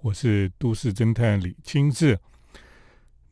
[0.00, 2.18] 我是都市侦探李清志。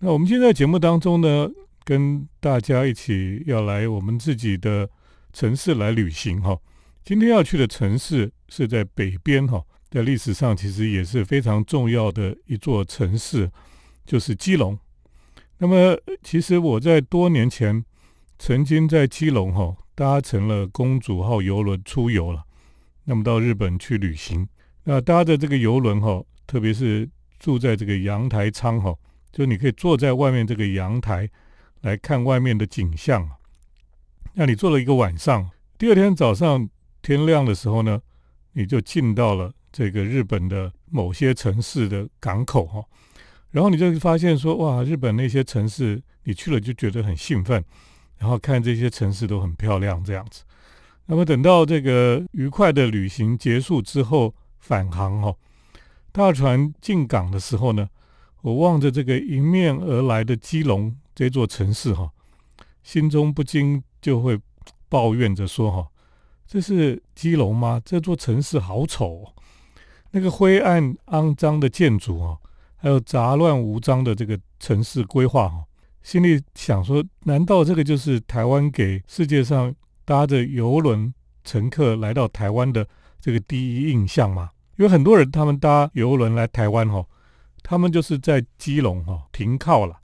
[0.01, 1.49] 那我们今天在节目当中呢，
[1.85, 4.89] 跟大家一起要来我们自己的
[5.33, 6.59] 城市来旅行哈。
[7.05, 13.49] 今天要去的城市是在北边哈，在历史上其实也是非常重要的一座城市，
[14.05, 14.77] 就是基隆。
[15.59, 17.85] 那么，其实我在多年前
[18.39, 22.43] 曾经在基隆哈搭乘了公主号游轮出游了，
[23.05, 24.49] 那么到日本去旅行。
[24.83, 27.09] 那搭着这个游轮哈，特别是
[27.39, 28.95] 住在这个阳台舱哈，
[29.33, 31.29] 就你可以坐在外面这个阳台
[31.81, 33.29] 来看外面的景象。
[34.35, 36.69] 那你坐了一个晚上，第二天早上
[37.03, 38.01] 天亮的时候呢，
[38.53, 42.85] 你就进到了这个日本的某些城市的港口哈。
[43.51, 47.65] 然后你就发现说，哇，日本那些城市你去了就觉得很兴奋，
[48.19, 50.43] 然后看这些城市都很漂亮这样子。
[51.07, 55.35] 那么等到这个愉快的旅行结束之后返航哈，
[56.17, 57.87] 大船进港的时候呢，
[58.41, 62.11] 我望着这个迎面而来的基隆这座城市哈，
[62.83, 64.41] 心中不禁就会
[64.89, 65.87] 抱怨着说哈，
[66.47, 67.83] 这是基隆吗？
[67.85, 69.27] 这座城市好丑，
[70.13, 72.39] 那个灰暗肮脏的建筑啊。
[72.79, 75.65] 还有杂乱无章的这个城市规划哈，
[76.03, 79.75] 心里想说：难道这个就是台湾给世界上
[80.07, 81.13] 搭着游轮
[81.45, 82.89] 乘客来到台湾的
[83.21, 84.53] 这个第一印象吗？
[84.77, 87.05] 因为很多人他们搭游轮来台湾哈，
[87.63, 89.99] 他们就是在基隆哈停靠了，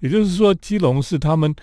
[0.00, 1.54] 也就是说基隆是他们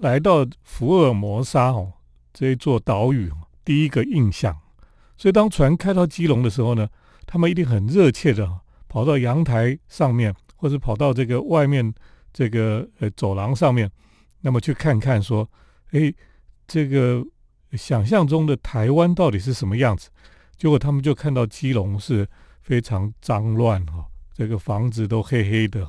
[0.00, 1.92] 来到福尔摩沙哦
[2.32, 3.30] 这一座岛屿
[3.64, 4.56] 第一个印象。
[5.16, 6.88] 所以当船开到基隆的时候呢，
[7.26, 8.60] 他们一定很热切的。
[8.88, 11.94] 跑到阳台上面，或者跑到这个外面
[12.30, 13.90] 这个呃走廊上面，
[14.42, 15.48] 那么去看看说，
[15.92, 16.12] 哎，
[16.68, 17.24] 这个
[17.72, 20.10] 想象中的台湾到底是什么样子？
[20.62, 22.24] 结果他们就看到基隆是
[22.60, 25.84] 非常脏乱哈，这个房子都黑黑的，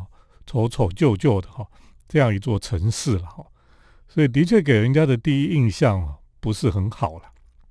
[0.48, 1.64] 丑丑旧旧的哈，
[2.08, 3.46] 这样一座城市了哈，
[4.08, 7.25] 所以的确给人家的第一印象不是很好了。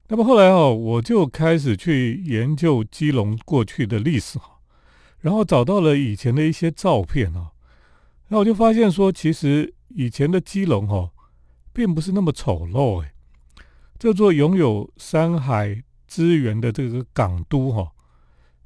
[0.07, 4.61] 那么后来哦，我就开始去研究基隆过去的历史哈。
[5.19, 7.51] 然后找到了以前的一些照片哦，
[8.29, 11.11] 那我就发现说，其实以前的基隆哈，
[11.73, 13.13] 并不是那么丑陋哎。
[13.99, 15.83] 这座拥有山海
[16.13, 17.91] 资源的这个港都哈，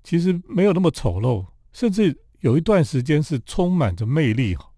[0.03, 4.69] 其实没有那么丑陋，甚至有一段时间是充满着魅力哈。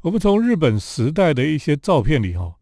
[0.00, 2.54] 我们从日本时代的一些照片里哈，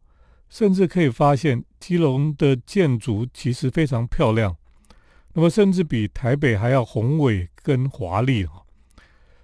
[0.49, 4.57] 甚至可以发现基隆的建筑其实非常漂亮。
[5.35, 8.65] 那么甚至比台北还要宏伟跟华丽哈，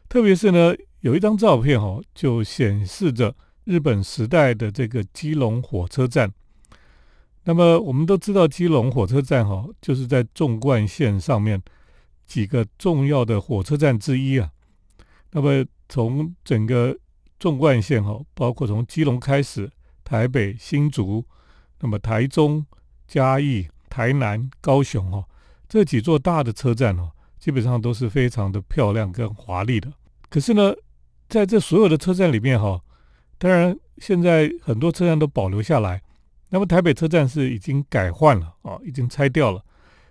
[0.08, 6.32] 特别是呢，有一张照片哈，就显示着日本时代的这个基隆火车站。
[7.48, 11.58] 那么我们都知道，基隆火车站哈，就是在纵贯线上面
[12.26, 14.50] 几个重要的火车站之一啊。
[15.32, 16.94] 那么从整个
[17.40, 19.70] 纵贯线哈，包括从基隆开始，
[20.04, 21.24] 台北、新竹，
[21.80, 22.66] 那么台中、
[23.06, 25.24] 嘉义、台南、高雄哈。
[25.70, 29.90] 这几座大的车站哦，基本上都是非常的漂亮跟华丽的。
[30.28, 30.74] 可是呢，
[31.30, 32.78] 在这所有的车站里面哈，
[33.38, 36.02] 当然现在很多车站都保留下来。
[36.50, 39.62] 那么台北车站是已经改换了啊，已经拆掉了。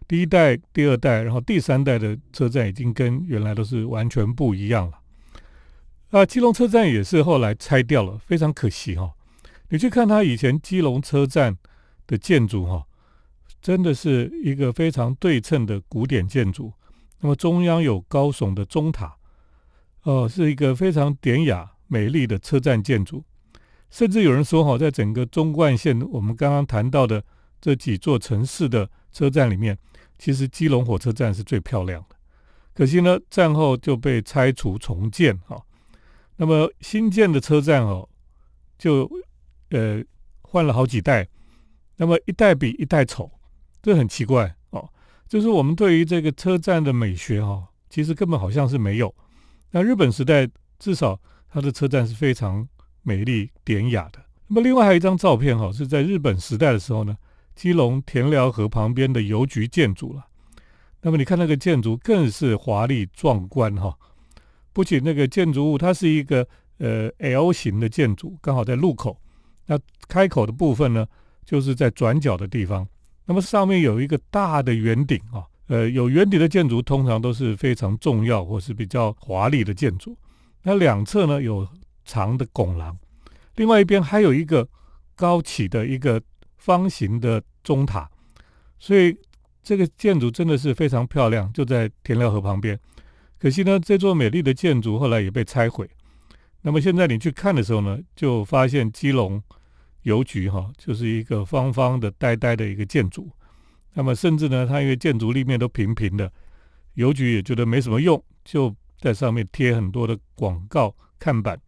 [0.08, 5.00] 第一代、第二代，然后第三代的车站已经跟原来都是完全不一样了。
[6.12, 9.14] 啊，基隆车站也是后来拆掉了，非常可惜哈。
[9.70, 11.58] 你去看它以前基隆车站
[12.06, 12.84] 的建筑哈。
[13.60, 16.72] 真的是一个非常对称的古典建筑。
[17.20, 19.18] 那么中央有高耸的钟塔，
[20.04, 23.26] 哦，是一个非常典雅美丽的车站建筑。
[23.90, 27.24] 甚至有人说，哈，在整个中冠线我们刚刚谈到的
[27.62, 29.78] 这几座城市的车站里面，
[30.18, 32.16] 其实基隆火车站是最漂亮的。
[32.74, 35.60] 可惜呢，战后就被拆除重建，哈。
[36.36, 38.08] 那么新建的车站哦，
[38.78, 39.10] 就
[39.72, 40.04] 呃
[40.42, 41.28] 换了好几代，
[41.96, 43.32] 那么一代比一代丑。
[43.82, 44.88] 这很奇怪哦，
[45.28, 49.16] 就是我们对于这个车站的美学哈，其实根本好像是没有。
[49.72, 50.48] 那日本时代
[50.78, 51.20] 至少
[51.50, 52.68] 它的车站是非常
[53.08, 54.20] 美丽典雅的。
[54.48, 57.16] 那么另外还有一张照片哈，是在日本时代的时候呢，
[57.56, 60.26] 基隆田寮河旁边的邮局建筑了。
[61.02, 63.98] 那么你看那个建筑更是华丽壮观哈，
[64.74, 66.46] 不仅那个建筑物它是一个
[66.80, 69.18] 呃 L 型的建筑，刚好在路口，
[69.68, 69.80] 那
[70.10, 71.08] 开口的部分呢，
[71.46, 72.86] 就是在转角的地方。
[73.26, 80.18] 那么上面有一个大的圆顶啊，呃，有圆顶的建筑通常都是非常重要或是比较华丽的建筑。
[80.64, 81.66] 那两侧呢有
[82.08, 82.98] 长的拱廊，
[83.56, 84.68] 另外一边还有一个
[85.16, 86.20] 高起的一个
[86.56, 88.10] 方形的钟塔，
[88.80, 89.16] 所以
[89.62, 92.80] 这个建筑真的是非常漂亮，就在田寮河旁边。
[93.38, 95.88] 可惜呢，这座美丽的建筑后来也被拆毁。
[96.62, 99.42] 那么现在你去看的时候呢，就发现基隆
[100.04, 103.30] 邮局哈，就是一个方方的、呆呆的一个建筑。
[103.94, 106.32] 那么甚至呢，它因为建筑立面都平平的，
[106.94, 111.60] 邮局也觉得没什么用，就在上面贴很多的广告看板，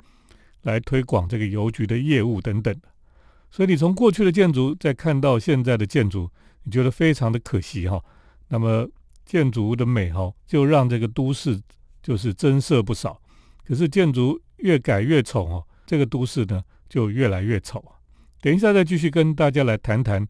[0.63, 2.75] 来推广这个邮局的业务等等
[3.51, 6.29] 所以你从过去的建筑再看到现在的建筑，
[6.63, 8.03] 你觉得非常的可惜哈。
[8.47, 8.87] 那么
[9.25, 11.59] 建筑的美哈，就让这个都市
[12.01, 13.19] 就是增色不少。
[13.65, 17.83] 可是建筑越改越丑哦，这个都市呢就越来越丑
[18.41, 20.25] 等一下再继续跟大家来谈谈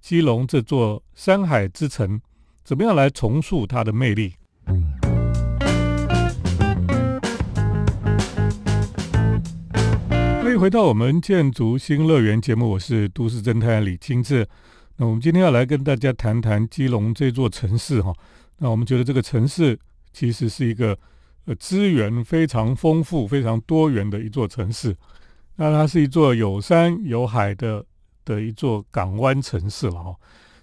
[0.00, 2.20] 基隆这座山海之城，
[2.64, 4.34] 怎么样来重塑它的魅力。
[4.64, 5.09] 欢
[10.60, 14.46] 回到我们建筑新乐园节目，我是都市侦探李清志。
[14.98, 18.12] 那我们今天要来跟大家谈谈基隆这座城市哈。
[18.58, 19.78] 那我们觉得这个城市
[20.12, 20.94] 其实是一个
[21.46, 24.94] 呃资源非常丰富、非常多元的一座城市。
[25.56, 27.82] 那它是一座有山有海的
[28.26, 30.14] 的一座港湾城市了哈。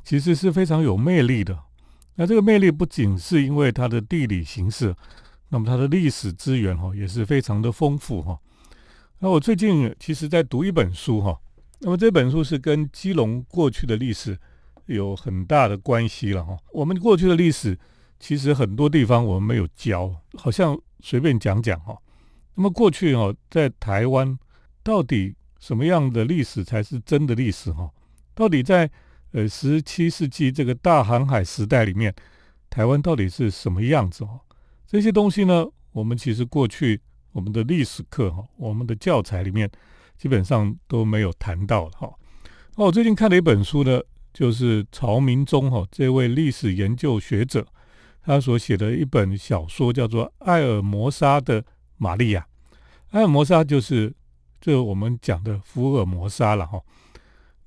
[0.04, 1.58] 其实是非常有魅力的。
[2.14, 4.94] 那这个魅力不仅是因为它的地理形势，
[5.50, 8.38] 那么它的历史资源哈也是非常的丰富哈。
[9.20, 11.36] 那我最近其实在读一本书哈，
[11.80, 14.38] 那么这本书是跟基隆过去的历史
[14.86, 16.56] 有很大的关系了哈。
[16.72, 17.76] 我们过去的历史
[18.20, 21.98] 其实很多地方我们没有教，好像随便讲讲哈。
[22.54, 24.38] 那么过去哈，在台湾
[24.84, 27.90] 到底什么样的历史才是真的历史哈？
[28.36, 28.88] 到底在
[29.32, 32.14] 呃十七世纪这个大航海时代里面，
[32.70, 34.42] 台湾到底是什么样子哦？
[34.86, 37.02] 这些东西呢，我们其实过去。
[37.38, 39.70] 我们的历史课哈，我们的教材里面
[40.18, 42.12] 基本上都没有谈到哈。
[42.76, 44.02] 那我最近看了一本书呢，
[44.34, 47.64] 就是曹明忠哈这位历史研究学者
[48.24, 51.64] 他所写的一本小说，叫做《艾尔摩沙的
[51.98, 52.42] 玛利亚》。
[53.12, 54.12] 艾尔摩沙就是
[54.60, 56.82] 这我们讲的福尔摩沙了哈。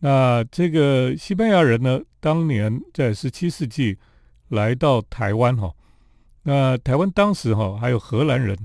[0.01, 3.97] 那这个西班牙人呢，当年在十七世纪
[4.49, 5.73] 来到台湾哈，
[6.43, 8.59] 那台湾当时哈还有荷兰人。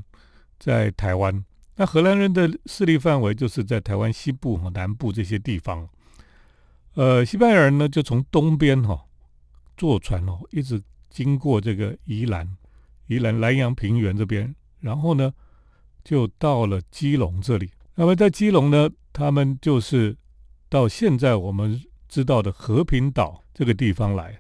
[0.60, 1.44] 在台湾，
[1.76, 5.88] 那荷兰人的势力范围就是在台湾西部和南部这些地方。
[6.94, 9.06] 呃，西班牙人呢就从东边哈
[9.76, 12.56] 坐船哦，一直经过这个宜兰、
[13.08, 15.34] 宜兰南洋平原这边，然后呢
[16.04, 17.70] 就到了基隆这里。
[17.96, 20.16] 那么在基隆呢，他们就是
[20.70, 24.40] 到现在我们知道的和平岛这个地方来。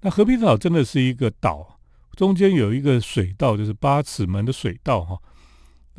[0.00, 1.80] 那和平岛真的是一个岛，
[2.12, 5.18] 中间有一个水道，就是八尺门的水道哈。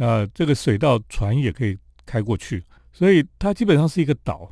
[0.02, 2.64] 那这个水道船也可以开过去，
[2.94, 4.50] 所以它基本上是一个岛。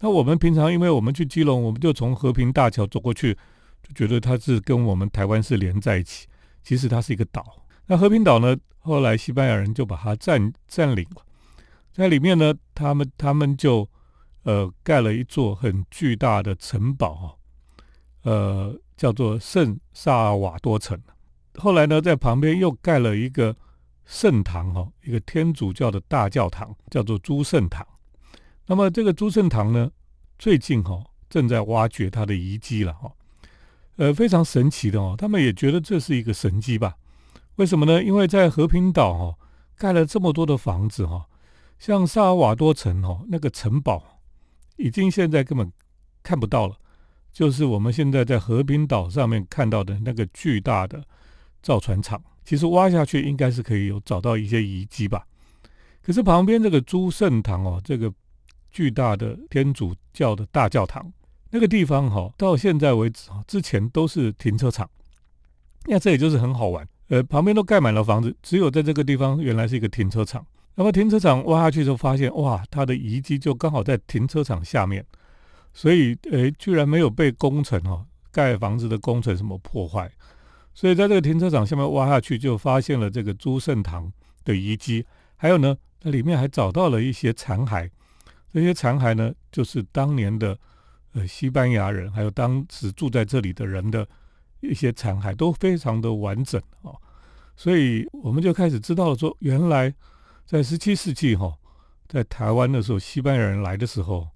[0.00, 3.32] 那我们平常因为我们去基隆，我们就从和平大桥走过去，
[3.80, 6.26] 就觉得它是跟我们台湾是连在一起。
[6.64, 7.64] 其实它是一个岛。
[7.86, 11.22] 那和平岛呢，后来西班牙人就把它占占领了，
[11.92, 13.88] 在里面呢，他们他们就
[14.42, 17.36] 呃盖了一座很巨大的城堡哈，
[18.22, 21.00] 呃叫做圣萨瓦多城。
[21.54, 23.54] 后来呢，在旁边又盖了一个。
[24.08, 27.86] 圣堂哈，一个天主教的大教堂叫做诸圣堂。
[28.64, 29.90] 那么这个诸圣堂呢，
[30.38, 33.12] 最近哈正在挖掘它的遗迹了哈。
[33.96, 36.96] 呃，非常神奇的哦，他们也觉得这是一个神迹吧？
[37.56, 38.02] 为什么呢？
[38.02, 39.38] 因为在和平岛哈
[39.76, 41.26] 盖了这么多的房子哈，
[41.78, 44.20] 像萨尔瓦多城哈那个城堡
[44.76, 45.70] 已经现在根本
[46.22, 46.76] 看不到了，
[47.30, 51.04] 就是我们现在在和平岛上面看到的那个巨大的
[51.60, 52.22] 造船厂。
[52.48, 55.22] 其实挖下去应该是可以有找到一些遗迹吧，
[56.00, 58.10] 可是旁边这个诸圣堂哦，这个
[58.70, 61.12] 巨大的天主教的大教堂，
[61.50, 64.88] 那个地方哈，到现在为止哈，之前都是停车场。
[65.84, 70.46] 那这也就是很好玩，呃，旁边都盖满了房子，只有在这个地方原来是一个停车场。
[70.74, 75.04] 那么停车场挖下去之后，发现哇，它的遗迹就刚好在停车场下面，
[75.74, 80.10] 所以诶，居然没有被工程哈盖房子的工程什么破坏。
[80.78, 84.12] 所以在这个停车场下面挖下去，就发现了这个朱圣堂
[84.44, 85.04] 的遗迹。
[85.34, 87.90] 还有呢，那里面还找到了一些残骸。
[88.52, 90.56] 这些残骸呢，就是当年的
[91.14, 94.08] 呃西班牙人，还有当时住在这里的人的
[94.60, 96.96] 一些残骸，都非常的完整哦。
[97.56, 99.92] 所以我们就开始知道了，说原来
[100.46, 101.52] 在十七世纪哈，
[102.06, 104.28] 在台湾的时候，西班牙人来的时候，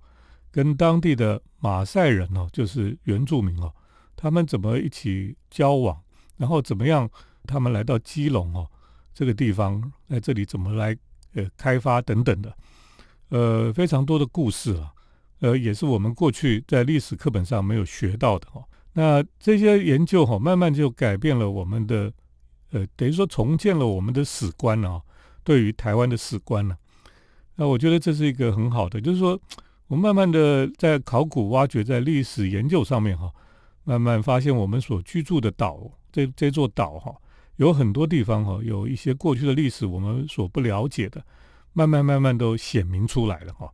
[0.51, 3.73] 跟当地的马赛人哦，就是原住民哦，
[4.17, 6.02] 他们怎么一起交往。
[6.43, 7.09] 然后怎么样？
[7.47, 8.69] 他们来到基隆哦，
[9.15, 10.97] 这个地方在这里怎么来
[11.35, 12.53] 呃开发等等的，
[13.29, 14.93] 呃非常多的故事啊，
[15.39, 18.61] 呃也是我们过去在历史课本上没有学到的哈。
[18.95, 22.13] 那这些研究哈，慢慢就改变了我们的
[22.73, 25.01] 呃，等于说重建了我们的史观啊，
[25.45, 26.77] 对于台湾的史观呢。
[27.55, 29.39] 那我觉得这是一个很好的，就是说，
[29.87, 33.33] 我们慢慢的在考古挖掘、在历史研究上面哈，
[33.85, 37.13] 慢慢发现我们所居住的岛，这这座岛哈，
[37.57, 41.25] 有很多地方哈，有一些过去的历史我们所不了解的，
[41.73, 43.69] 慢慢慢慢都显明出来了哈，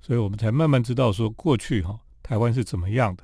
[0.00, 3.22] 所以我们才慢慢知道说过去哈，台湾是怎么样的。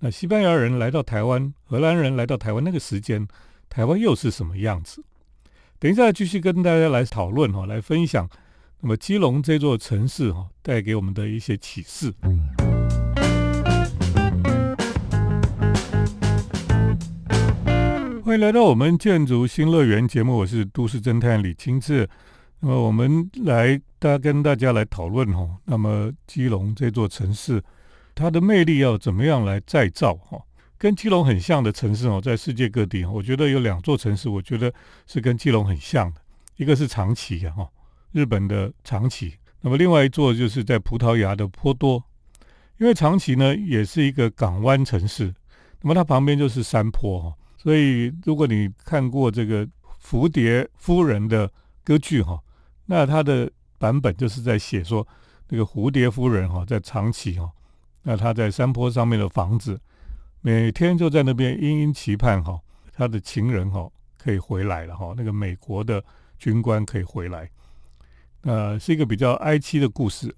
[0.00, 3.26] 那西班牙人来到台湾，荷兰人来到台湾那个时间，
[3.68, 5.02] 台湾又是什么样子？
[5.78, 8.28] 等一下继续跟大家来讨论哈，来分享。
[8.80, 12.14] 那么基隆这座城市哈，带给我们的一些启示。
[18.28, 22.06] 欢迎来到我们建筑新乐园节目，我是都市侦探李清志。
[22.60, 25.48] 那么我们来，大跟大家来讨论哈。
[25.64, 27.64] 那么基隆这座城市，
[28.14, 30.38] 它的魅力要怎么样来再造哈？
[30.76, 34.70] 跟基隆很像的城市哦，在世界各地，我觉得有两座城市，我觉得
[35.06, 36.20] 是跟基隆很像的，
[36.58, 37.66] 一个是长崎哈。
[38.12, 39.32] 日本的长崎，
[39.62, 42.04] 那么另外一座就是在葡萄牙的波多，
[42.76, 45.34] 因为长崎呢也是一个港湾城市，
[45.80, 49.68] 那么它旁边就是山坡哈，所以如果你看过这个
[50.00, 51.50] 蝴蝶夫人的
[51.84, 52.40] 歌剧哈，
[52.86, 55.06] 那它的版本就是在写说
[55.48, 57.50] 那个蝴蝶夫人哈在长崎哈，
[58.02, 59.78] 那她在山坡上面的房子，
[60.40, 62.60] 每天就在那边殷殷期盼哈，
[62.92, 66.02] 她的情人哈可以回来了哈，那个美国的
[66.38, 67.50] 军官可以回来。
[68.42, 70.32] 呃，是一个比较哀凄的故事。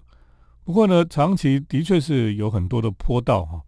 [0.63, 3.61] 不过呢，长崎的确是有很多的坡道哈，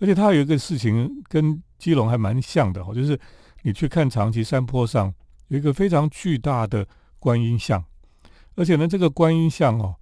[0.00, 3.18] 而且它有一个事情跟基隆还蛮像的哈，就是
[3.62, 5.12] 你去看长崎山坡上
[5.48, 6.86] 有一个非常巨大的
[7.18, 7.82] 观音像，
[8.56, 9.94] 而且呢，这个观音像哦，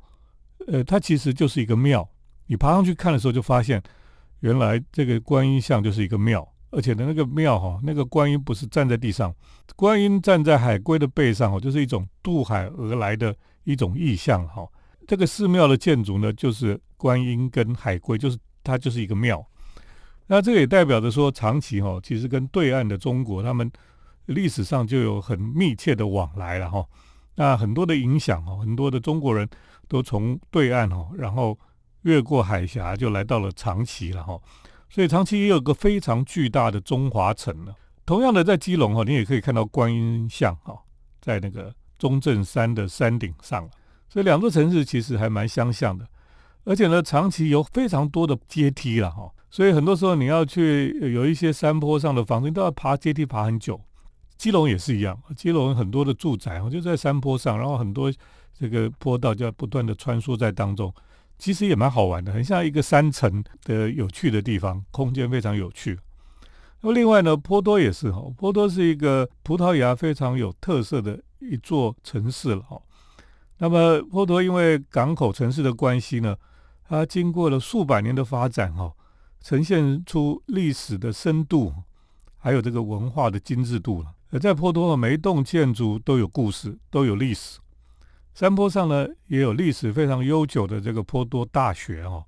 [0.66, 2.09] 呃，它其实就是一个庙。
[2.47, 3.83] 你爬上去看的时候，就发现
[4.40, 9.35] 原来这个观音像就是一个庙，而且呢，那个庙哈，那个观音不是站在地上，
[9.76, 13.35] 观音站在海龟的背上哦，就是一种渡海而来的。
[13.66, 14.64] 一种意象哈，
[15.09, 19.45] 这个寺庙的建筑呢，就是观音跟海龟，就是它就是一个庙。
[20.26, 23.71] 那这也代表着说，长期哈，其实跟对岸的中国，他们
[24.26, 26.85] 历史上就有很密切的往来了哈。
[27.35, 29.49] 那很多的影响哈，很多的中国人
[29.88, 31.59] 都从对岸哈，然后
[32.02, 34.38] 越过海峡就来到了长崎了哈。
[34.88, 37.75] 所以长崎也有个非常巨大的中华城呢。
[38.04, 40.78] 同样的，在基隆哈，你也可以看到观音像哈，
[41.21, 41.73] 在那个。
[41.99, 43.66] 中正山的山顶上
[44.06, 46.06] 所以两座城市其实还蛮相像的，
[46.64, 53.81] 而且呢，长崎有非常多的阶梯了哈，所以很多时候你要去有一些山坡上的房子，你都要爬阶梯爬很久。
[54.37, 58.12] 基隆也是一样，基隆很多的住宅就在山坡上，然后很多
[58.59, 60.93] 这个坡道就要不断的穿梭在当中，
[61.38, 65.99] 其实也蛮好玩的，很像一个山城的有趣的地方，空间非常有趣。
[66.81, 71.21] 那么另外呢，波多也是哈，波多是一个葡萄牙非常有特色的。
[71.38, 72.81] 一座城市了哈，
[73.59, 76.35] 那么波多因为港口城市的关系呢，
[76.88, 78.91] 它经过了数百年的发展哈，
[79.47, 81.73] 呈现出历史的深度，
[82.37, 84.12] 还有这个文化的精致度了。
[84.33, 87.61] 而在波多每一栋建筑都有故事，都有历史。
[88.35, 92.25] 山坡上呢，也有历史非常悠久的这个波多大学哈。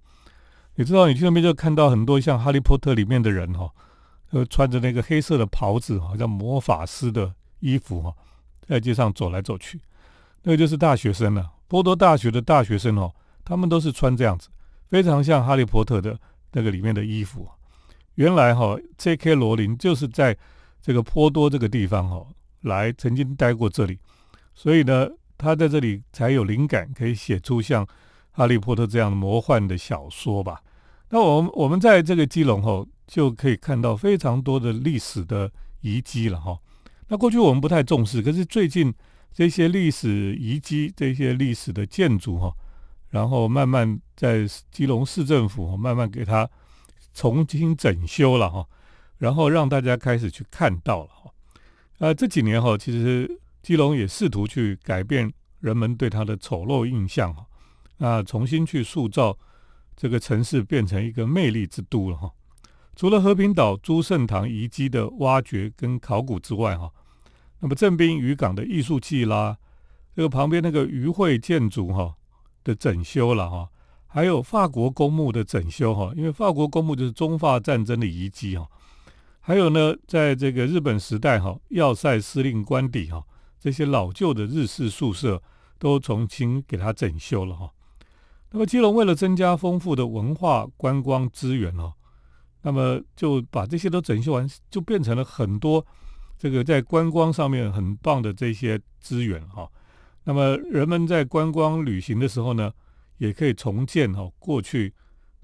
[0.76, 3.68] 你知道，你去那边就看到很多像哈利波特里面的人哈，
[4.30, 8.14] 呃，穿着那个黑色的袍子，好像魔法师的衣服哈。
[8.64, 9.80] 在街上走来走去，
[10.44, 11.50] 那个就是大学生了。
[11.66, 13.12] 波多大学的大学生哦，
[13.44, 14.48] 他们都是穿这样子，
[14.86, 16.16] 非常像哈利波特的
[16.52, 17.48] 那个里面的衣服。
[18.14, 19.34] 原来哈，J.K.
[19.34, 20.36] 罗琳就是在
[20.80, 22.26] 这个坡多这个地方哈，
[22.62, 23.98] 来曾经待过这里，
[24.54, 27.86] 所以呢，他在这里才有灵感，可以写出像
[28.32, 30.60] 哈利波特这样魔幻的小说吧。
[31.10, 35.50] 那我们我们在这个基隆哈，就可以看到非常多的历史的
[35.80, 36.58] 遗迹了哈。
[37.06, 38.92] 那过去我们不太重视，可是最近
[39.32, 42.52] 这些历史遗迹、这些历史的建筑哈，
[43.10, 46.48] 然后慢慢在基隆市政府慢慢给它
[47.14, 48.66] 重新整修了哈，
[49.18, 51.30] 然后让大家开始去看到了哈。
[51.98, 57.46] 呃，这几年哈，其实基隆也试图去改变人们对它的丑陋印象哈，
[57.96, 59.36] 那重新去塑造
[59.96, 62.30] 这个城市，变成一个魅力之都了哈。
[62.94, 66.90] 除了和平岛朱圣堂遗迹的挖掘跟考古之外哈。
[67.60, 69.56] 那么镇滨渔港的艺术季啦，
[70.14, 72.14] 这个旁边那个渔会建筑哈
[72.68, 73.66] 的整修了哈，
[74.06, 78.68] 还有法国公墓的整修哈，因为法国公墓就是中法战争的遗迹哈，
[79.40, 83.24] 还有呢，在这个日本时代哈，要塞司令官邸哈，
[83.58, 85.42] 这些老旧的日式宿舍
[85.78, 87.70] 都重新给它整修了哈。
[88.50, 91.94] 那么基隆为了增加丰富的文化观光资源哦，
[92.60, 95.86] 那么就把这些都整修完，就变成了很多。
[96.38, 99.66] 这个在观光上面很棒的这些资源哈。
[100.28, 102.70] 那么人们在观光旅行的时候呢，
[103.16, 104.92] 也可以重建哈过去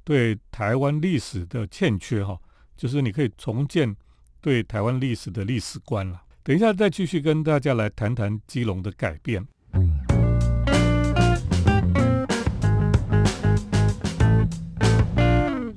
[0.05, 2.39] 对台湾历史的欠缺哈，
[2.77, 3.97] 就是你可以重建
[4.43, 6.21] 对台湾历史的历史观了。
[6.43, 9.43] 等一下再继续跟大家来谈谈基隆的改变。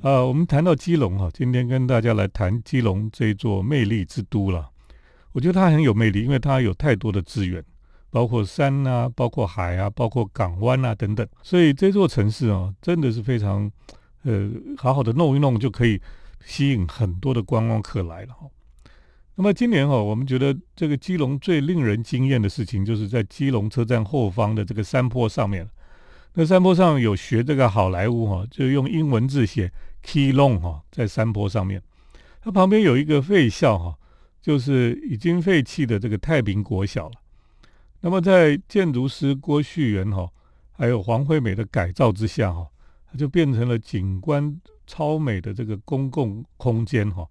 [0.02, 4.68] 啊，我们谈到基隆哈，今天跟大家来谈基隆这一座魅力之都了。
[5.32, 7.64] 我觉得它很有魅力，因为它有太多的资源，
[8.10, 11.26] 包括山啊，包括海啊，包括港湾啊等等。
[11.42, 13.70] 所以这座城市啊，真的是非常
[14.22, 16.00] 呃好好的弄一弄就可以
[16.44, 18.46] 吸引很多的观光客来了哈。
[19.34, 25.68] 那么今年哈，我们觉得这个基隆最令人惊艳的事情，就是在基隆车站后方的这个山坡上面。
[26.34, 29.72] 那山坡上有学这个好莱坞哈，就用英文字写。
[30.00, 31.82] Key Long 哈，在山坡上面，
[32.40, 33.98] 它旁边有一个废校哈，
[34.40, 37.14] 就是已经废弃的这个太平国小了。
[38.00, 40.28] 那么在建筑师郭旭元哈，
[40.72, 42.66] 还有黄惠美的改造之下哈，
[43.10, 47.26] 它就变成了景观超美的这个公共空间哈。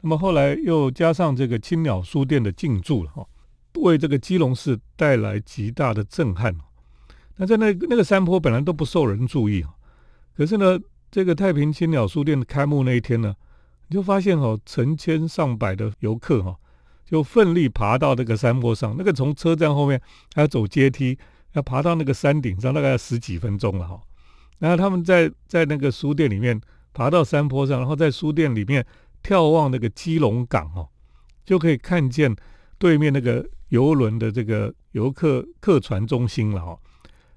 [0.00, 3.26] 那么后来又加上这个青鸟书店的进驻了哈，
[3.76, 6.54] 为这个基隆市带来极大的震撼。
[7.36, 9.64] 那在那那个山坡本来都不受人注意
[10.36, 10.78] 可是呢。
[11.08, 13.34] 这个太平青鸟书店开幕那一天呢，
[13.88, 16.56] 你就发现哦，成千上百的游客哈，
[17.06, 18.94] 就奋力爬到那个山坡上。
[18.98, 19.98] 那个从车站后面
[20.34, 21.16] 还要走阶梯，
[21.52, 23.98] 要爬到那个山顶上，大概要十几分钟了哈。
[24.58, 26.60] 然后他们在在那个书店里面
[26.92, 28.84] 爬到山坡上，然后在书店里面
[29.22, 30.86] 眺望那个基隆港哈，
[31.44, 32.34] 就可以看见
[32.78, 36.78] 对面那个游轮的这个游客客船中心了哈。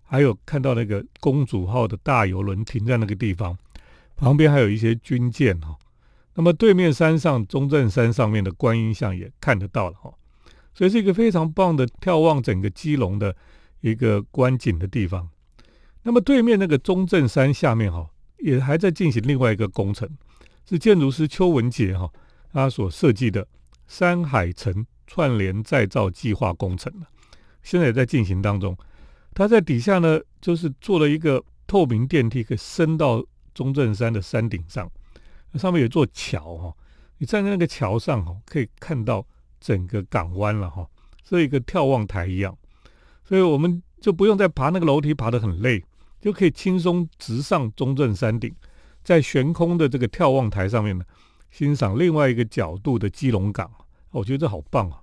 [0.04, 3.56] 还有看到那个公主号的大游轮停在那个地方，
[4.16, 5.78] 旁边还有一些军舰哈。
[6.40, 10.10] 那么对面山上中正山上面的观音像也看得到了哈，
[10.74, 13.36] 所以是一个非常棒的眺望整个基隆的
[13.82, 15.28] 一个观景的地方。
[16.04, 20.10] 那么对面那个中正山下面哈，也还在进行另外一个工程，
[20.64, 22.10] 是建筑师邱文杰哈
[22.54, 23.46] 他所设计的
[23.86, 26.90] 山海城串联再造计划工程
[27.64, 28.78] 现在也在进行当中。
[29.34, 33.22] 他在底下呢，就是做了一个透明电梯，可以升到
[33.54, 34.90] 中正山的山顶上。
[35.58, 36.76] 上面有座桥哈，
[37.18, 39.26] 你站在那个桥上哈，可以看到
[39.60, 40.86] 整个港湾了哈，
[41.24, 42.56] 是一个眺望台一样。
[43.24, 45.84] 所以我们就不用再爬那个楼梯，爬得很累，
[46.20, 48.54] 就可以轻松直上中正山顶，
[49.04, 51.06] 在悬空的这个眺望台上面呢，
[51.50, 53.72] 欣赏另外一个角度的基隆港。
[54.12, 55.02] 我觉得这好棒啊！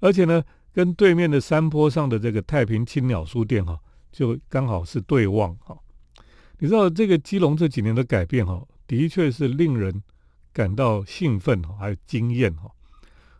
[0.00, 0.42] 而且呢。
[0.76, 3.80] 跟对面的山坡上的这个太平青鸟书店哈，
[4.12, 5.74] 就刚好是对望哈。
[6.58, 10.02] 你知道这个基隆这几年的改变哈，的确是令人
[10.52, 12.70] 感到兴奋哈，还有惊艳哈。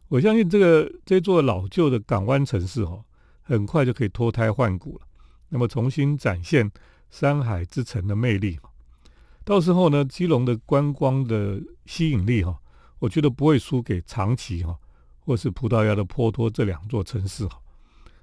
[0.09, 3.05] 我相信这个这座老旧的港湾城市哈，
[3.43, 5.07] 很快就可以脱胎换骨了，
[5.49, 6.71] 那么重新展现
[7.11, 8.59] 山海之城的魅力。
[9.45, 12.59] 到时候呢，基隆的观光的吸引力哈，
[12.99, 14.79] 我觉得不会输给长崎哈。
[15.19, 17.61] 或是葡萄牙的波托这两座城市哈，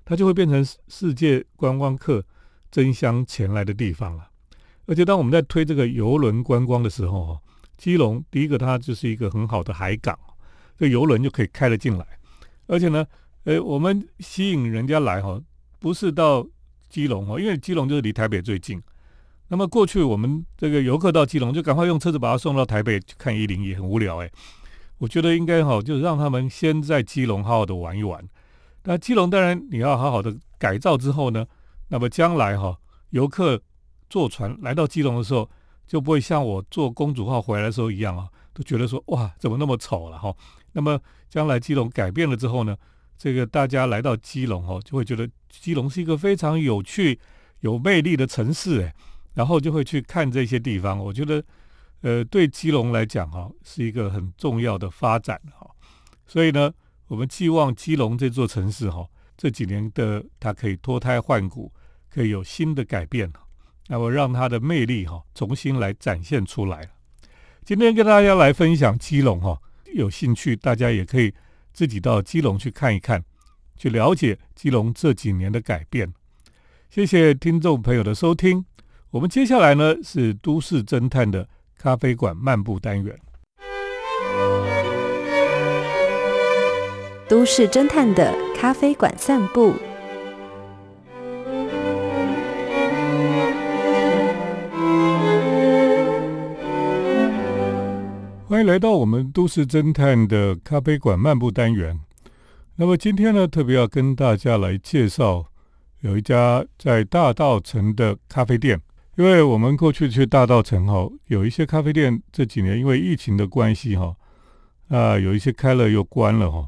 [0.06, 2.24] 它就会变成世界观光客
[2.72, 4.30] 争相前来的地方了。
[4.86, 7.39] 而且当我们在推这个游轮观光的时候哈，
[7.78, 10.17] 基隆第一个它就是一个很好的海港，
[10.78, 12.06] 这游轮就可以开了进来。
[12.67, 13.06] 而且呢，
[13.43, 15.41] 呃，我们吸引人家来哈，
[15.80, 16.46] 不是到
[16.89, 18.82] 基隆哈，因为基隆就是离台北最近。
[19.50, 24.30] 那么过去我们这个游客到基隆就赶快用车子把他送到台北去看一零一，很无聊哎。
[24.98, 28.26] 我觉得应该哈，就是让他们先在基隆好好的玩一玩。
[28.84, 31.46] 那基隆当然你要好好的改造之后呢，
[31.89, 32.78] 那么将来哈，
[33.10, 33.62] 游客
[34.13, 35.49] 坐船来到基隆的时候，
[35.88, 40.32] 就不会像我坐公主号回来的时候一样啊，都觉得说哇，怎么那么丑了哈。
[40.73, 42.78] 那么将来基隆改变了之后呢，
[43.17, 47.19] 这个大家来到基隆哦，就会觉得基隆是一个非常有趣、
[47.62, 48.93] 有魅力的城市哎，
[49.34, 50.99] 然后就会去看这些地方。
[50.99, 51.43] 我觉得。
[52.06, 55.65] 呃，对基隆来讲哈，是一个很重要的发展哈，
[56.28, 56.69] 所以呢，
[57.08, 61.71] 我们寄望基隆这座城市哈，这几年的它可以脱胎换骨，
[62.10, 63.32] 可以有新的改变，
[63.88, 66.89] 那么让它的魅力哈重新来展现出来。
[67.65, 69.62] 今天跟大家来分享基隆哈，
[69.93, 71.34] 有兴趣大家也可以
[71.74, 73.24] 自己到基隆去看一看，
[73.78, 76.13] 去了解基隆这几年的改变。
[76.89, 78.65] 谢谢听众朋友的收听，
[79.12, 81.50] 我们接下来呢是都市侦探的。
[81.76, 83.19] 咖啡馆漫步单元，
[87.28, 89.74] 都市侦探的咖啡馆散步。
[98.63, 101.99] 来到我们都市侦探的咖啡馆漫步单元。
[102.76, 105.45] 那么今天呢，特别要跟大家来介绍
[105.99, 108.82] 有一家在大道城的咖啡店。
[109.15, 114.15] 因为我们过去去大道城哈，有一些咖啡店这几年因为疫情的关系哈，
[114.88, 116.67] 啊，有一些开了又关了哈。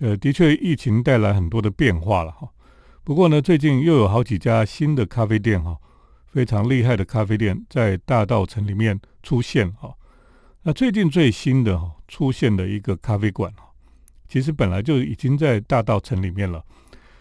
[0.00, 2.48] 呃，的确疫情带来很多的变化了哈。
[3.04, 5.76] 不过呢，最近又有好几家新的咖啡店哈，
[6.26, 9.94] 非常厉害的咖啡店在大道城里面出现哈。
[10.68, 13.70] 那最近最新的哈出现的一个咖啡馆哈，
[14.28, 16.60] 其实本来就已经在大道城里面了，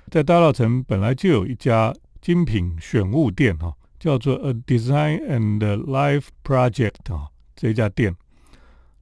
[0.09, 3.71] 在大道城本来就有一家精品选物店哈。
[3.99, 8.15] 叫做 A Design and Life Project 啊，这家店。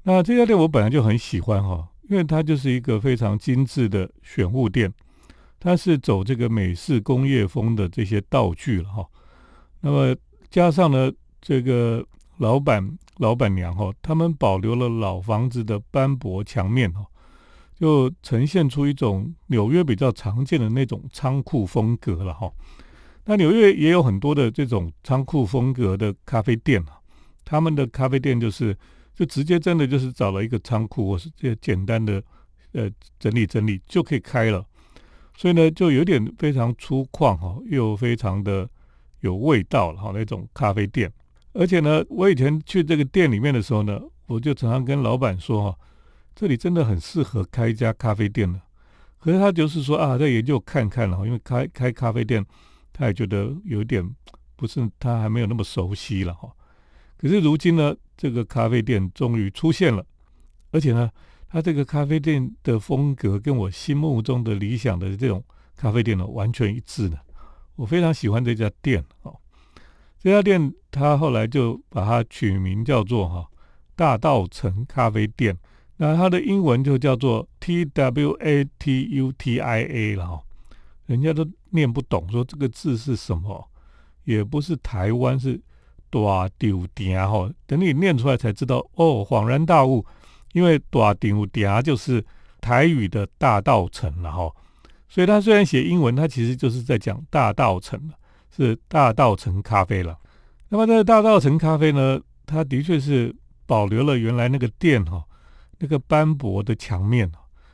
[0.04, 4.94] 那这家店我本来就很喜欢哈，因为它就是一个非常精致的选物店，
[5.60, 9.06] 它是走这个美式工业风的这些道具了哈。
[9.82, 10.16] 那么
[10.50, 12.06] 加上呢，这个
[12.38, 17.06] 老板、老板娘哈，他们保留了老房子的斑驳墙面哈，
[17.76, 22.52] 就呈现出一种纽约比较常见的那种仓库风格了哈。
[23.26, 27.00] 那纽约也有很多的这种仓库风格的咖啡店啊，
[27.46, 28.78] 他们的咖啡店就是
[29.16, 32.22] 就直接真的就是找了一个仓库或是这简单的
[32.74, 34.66] 呃整理整理就可以开了，
[35.38, 38.68] 所以呢就有点非常粗犷哈，又非常的
[39.22, 41.10] 有味道了哈那种咖啡店，
[41.54, 45.80] 而且呢我以前去这个店里面的时候呢，我就常常跟老板说哈，
[46.36, 48.62] 这里真的很适合开一家咖啡店了，
[49.20, 52.46] 可是他就是说啊在研究看看了，因为开开咖啡店。
[52.96, 54.08] 他也觉得有点
[54.56, 56.48] 不是，他还没有那么熟悉了哈。
[57.18, 60.06] 可是如今呢，这个咖啡店终于出现了，
[60.70, 61.10] 而且呢，
[61.50, 65.44] 他这个咖啡店的风格跟我心目中的理想的这种
[65.76, 67.18] 咖啡店呢完全一致呢。
[67.76, 69.36] 我非常喜欢这家店哦。
[70.24, 73.46] 这家店他后来就把它取名叫做哈
[73.94, 75.56] 大道城咖啡店，
[75.98, 80.42] 那它的英文就叫做 T W A T U T I A 了哈。
[81.08, 83.70] 人家都念不懂，说这个字是什么，
[84.24, 85.60] 也不是台湾，是
[86.10, 87.52] 大丢店哈。
[87.68, 90.06] 等你念出来才知道，哦，恍然大悟，
[90.54, 92.26] 因为大丢店就是
[92.62, 94.50] 台语的大道城了哈。
[95.10, 98.10] 所以他虽然写英文，他其实就是在讲大道城
[98.56, 100.18] 是大道城咖啡了。
[100.70, 103.36] 那么这个大道城咖啡呢，它的确是
[103.66, 105.24] 保留了原来那个店哈，
[105.80, 107.32] 那个斑驳的墙面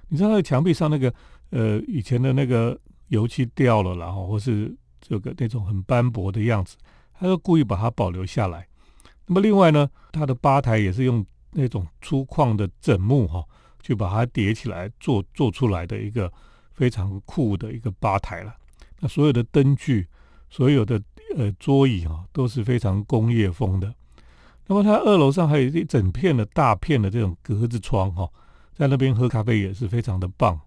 [0.07, 1.13] 你知道那个墙壁上那个
[1.49, 2.79] 呃以前的那个。
[3.09, 6.77] 油漆掉了，然后或是这个那种很斑驳的样子，
[7.11, 8.67] 他就故意把它保留下来。
[9.25, 13.43] 那么另外呢，它的吧台也是用那种粗犷的枕木哈，
[13.81, 16.31] 去把它叠起来做做出来的一个
[16.71, 18.55] 非常酷的一个吧台了。
[18.99, 20.07] 那所有的灯具、
[20.49, 21.01] 所有的
[21.37, 23.93] 呃桌椅啊，都是非常工业风的。
[24.67, 28.29] 那么它二楼上还有一整片的大片的这种格子窗哈，
[28.73, 30.59] 在那边喝咖啡也是非常的棒。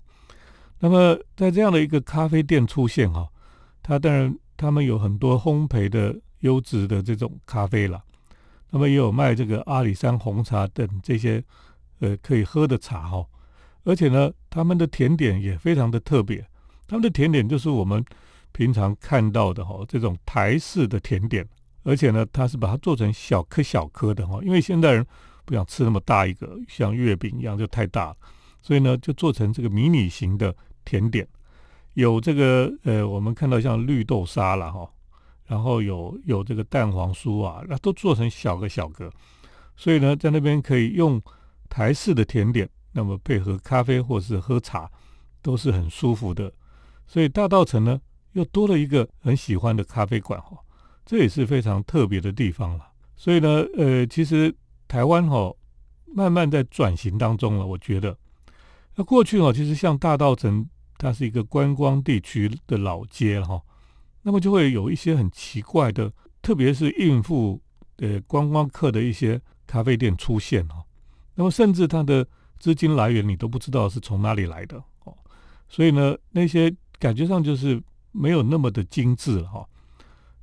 [0.78, 3.28] 那么，在这样的一个咖啡店出现哈，
[3.82, 8.02] 它当然他们有很多烘焙的优质的这种咖啡了，
[8.70, 11.42] 那么也有卖这个阿里山红茶等这些
[12.00, 13.24] 呃可以喝的茶哈，
[13.84, 16.44] 而且呢，他们的甜点也非常的特别，
[16.88, 18.04] 他们的甜点就是我们
[18.52, 21.46] 平常看到的哈这种台式的甜点，
[21.82, 25.06] 而且呢，它是把它做成小颗小颗的哈，因为现代人
[25.44, 28.16] 不想吃那么大一个像月饼一样就太大了，
[28.60, 30.54] 所以呢，就做成这个迷你型的。
[30.84, 31.24] 甜点
[31.94, 34.90] 有这个呃，我们看到像绿豆沙了哈，
[35.46, 39.08] 然后有有这个蛋黄酥啊，那都做成小个小个，
[39.76, 41.22] 所以呢，在那边可以用
[41.68, 44.90] 台式的甜点，那么配合咖啡或是喝茶，
[45.40, 46.52] 都是很舒服的。
[47.06, 48.00] 所以大道城呢，
[48.32, 50.56] 又多了一个很喜欢的咖啡馆哈，
[51.04, 52.86] 这也是非常特别的地方了。
[53.16, 54.54] 所以呢，呃，其实
[54.88, 55.54] 台湾哈，
[56.06, 58.16] 慢慢在转型当中了，我觉得。
[58.94, 60.68] 那过去哦，其实像大道城，
[60.98, 63.60] 它是一个观光地区的老街哈，
[64.22, 67.60] 那么就会有一些很奇怪的，特别是应付
[67.98, 70.82] 呃观光客的一些咖啡店出现哈。
[71.34, 72.26] 那么甚至它的
[72.58, 75.16] 资金来源你都不知道是从哪里来的哦，
[75.68, 79.66] 所以呢，那些感觉上就是没有那么的精致了哈。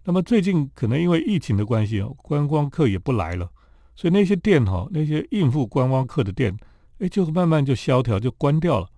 [0.03, 3.49] 那么最近可能因为疫情的关系哦，观光客也不来了，
[3.95, 6.57] 所以那些店哈，那些应付观光客的店。
[6.99, 8.89] 哎，就慢慢就萧条，就关掉了。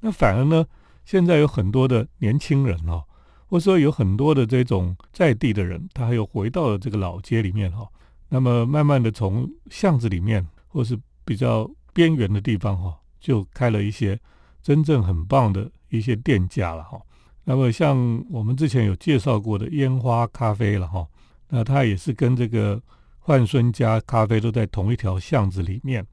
[0.00, 0.66] 那反而呢，
[1.04, 3.04] 现在有很多的年轻人哦，
[3.46, 7.86] 或者说有很多的这种在地的人，他又回到了这个老街里面哈。
[8.28, 14.18] 那么慢慢的从巷子里面，或是比较边缘的地方哈，就开了一些
[14.60, 17.00] 真正很棒的一些店家了哈。
[17.44, 21.06] 那么像我们之前有介绍过的烟花咖啡了哈，
[21.48, 22.80] 那它也是跟这个
[23.18, 26.04] 焕孙家咖啡都在同一条巷子里面。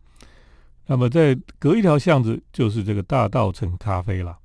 [0.87, 4.37] 那么，在隔一条巷子就是这个大道城咖啡了。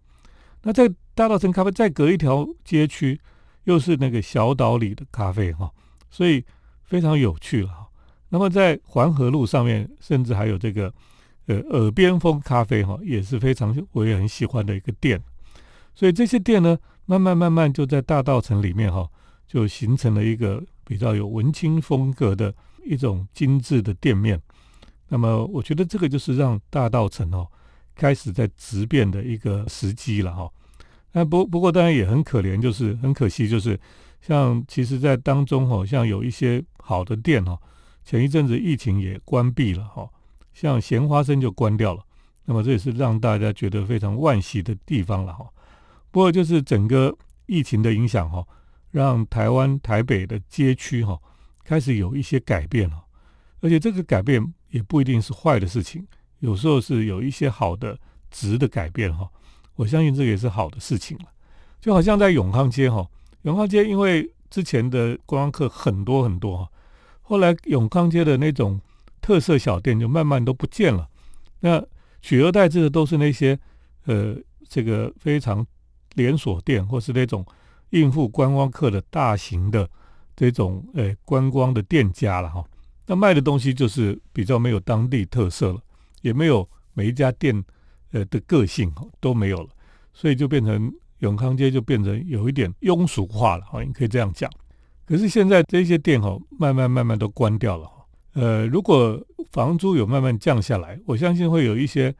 [0.62, 3.20] 那在大稻城咖啡再隔一条街区，
[3.64, 5.68] 又是那个小岛里的咖啡哈，
[6.09, 6.44] 所以
[6.85, 7.88] 非常有趣了哈。
[8.29, 10.92] 那么在环河路上面，甚至还有这个
[11.46, 15.20] 呃耳边风咖啡哈，也是非常我也很喜欢的一个店。
[15.96, 19.09] 所以这些店呢，慢慢慢慢就在大道城里面哈，
[19.48, 22.54] 就形成了一个比较有文青风格的
[22.85, 24.40] 一种精致的店面。
[25.09, 27.48] 那么我觉得这个就是让大道城哦
[27.94, 30.50] 开始在质变的一个时机了哈。
[31.12, 33.80] 那不不过当然也很可怜，就是很可惜，就是
[34.20, 37.59] 像其实在当中哈，像有一些好的店哈。
[38.04, 40.09] 前一阵子疫情也关闭了哈，
[40.52, 42.04] 像咸花生就关掉了，
[42.44, 45.44] 那么这也是让大家觉得非常惋惜的地方了哈。
[46.16, 48.42] 不过就是整个疫情的影响哈，
[48.90, 51.20] 让台湾台北的街区哈
[51.62, 53.05] 开始有一些改变了，
[53.61, 56.07] 而且这个改变也不一定是坏的事情，
[56.38, 57.98] 有时候是有一些好的
[58.31, 59.29] 值的改变哈。
[59.74, 61.24] 我相信这也是好的事情了。
[61.83, 63.07] 就好像在永康街哈，
[63.42, 66.70] 永康街因为之前的观光客很多很多哈。
[67.20, 68.81] 后来永康街的那种
[69.20, 71.11] 特色小店就慢慢都不见了，
[71.61, 71.85] 那
[72.22, 73.59] 取而代之的都是那些
[74.07, 74.35] 呃
[74.66, 75.66] 这个非常
[76.16, 77.46] 连锁店或是那种
[77.90, 79.88] 应付观光客的大型的
[80.35, 82.64] 这种呃观光的店家了哈。
[83.07, 85.81] 那卖的东西就是比较没有当地特色了，
[86.22, 87.64] 也没有每一家店
[88.11, 89.68] 呃的个性都没有了，
[90.12, 94.50] 所以就变成永康街就变成有一点庸俗化了哈，你可以这样讲。
[95.07, 98.05] 可是现在这些店哈，慢慢慢慢都关掉了哈。
[98.33, 102.12] 呃，如果房租有慢慢降下来，我相信会有一些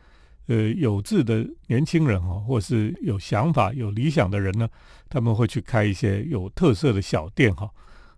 [0.47, 4.69] 呃有志的年轻人哈，或是有想法、有理想的人呢，
[5.09, 7.71] 他们会去开一些有特色的小店哈。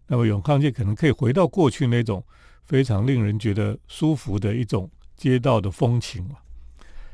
[0.06, 2.24] 那么永康街可能可以回到过去那种
[2.64, 6.34] 非常令人觉得舒服的一种街道的风情了。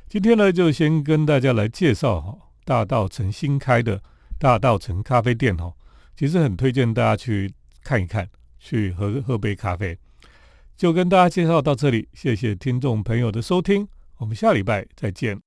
[0.08, 4.00] 今天呢，就先跟大家来介绍哈，大道城新开的
[4.38, 5.72] 大道城咖啡店哈。
[6.16, 8.28] 其实很推荐大家去看一看，
[8.60, 9.98] 去喝喝杯咖啡。
[10.76, 15.38] 就跟大家介绍到这里，谢谢听众朋友的收听，我们下礼拜再见。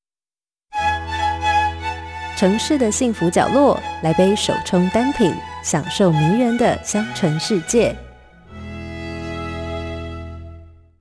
[2.37, 7.95] 城市的幸福角落，来杯手冲单品，享受迷人的香醇世界。